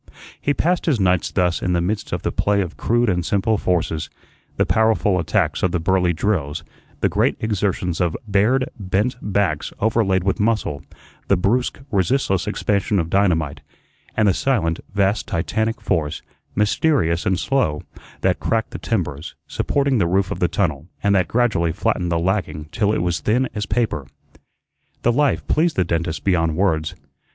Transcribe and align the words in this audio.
He 0.41 0.55
passed 0.55 0.87
his 0.87 0.99
nights 0.99 1.29
thus 1.29 1.61
in 1.61 1.73
the 1.73 1.79
midst 1.79 2.11
of 2.11 2.23
the 2.23 2.31
play 2.31 2.61
of 2.61 2.75
crude 2.75 3.07
and 3.07 3.23
simple 3.23 3.59
forces 3.59 4.09
the 4.57 4.65
powerful 4.65 5.19
attacks 5.19 5.61
of 5.61 5.69
the 5.71 5.79
Burly 5.79 6.11
drills; 6.11 6.63
the 7.01 7.07
great 7.07 7.37
exertions 7.39 8.01
of 8.01 8.17
bared, 8.27 8.67
bent 8.79 9.15
backs 9.21 9.71
overlaid 9.79 10.23
with 10.23 10.39
muscle; 10.39 10.81
the 11.27 11.37
brusque, 11.37 11.81
resistless 11.91 12.47
expansion 12.47 12.97
of 12.97 13.11
dynamite; 13.11 13.61
and 14.17 14.27
the 14.27 14.33
silent, 14.33 14.79
vast, 14.91 15.27
Titanic 15.27 15.79
force, 15.79 16.23
mysterious 16.55 17.23
and 17.27 17.39
slow, 17.39 17.83
that 18.21 18.39
cracked 18.39 18.71
the 18.71 18.79
timbers 18.79 19.35
supporting 19.45 19.99
the 19.99 20.07
roof 20.07 20.31
of 20.31 20.39
the 20.39 20.47
tunnel, 20.47 20.87
and 21.03 21.13
that 21.13 21.27
gradually 21.27 21.71
flattened 21.71 22.11
the 22.11 22.17
lagging 22.17 22.65
till 22.71 22.91
it 22.91 23.03
was 23.03 23.19
thin 23.19 23.47
as 23.53 23.67
paper. 23.67 24.07
The 25.03 25.11
life 25.11 25.45
pleased 25.47 25.75
the 25.75 25.83
dentist 25.83 26.23
beyond 26.23 26.55
words. 26.57 26.95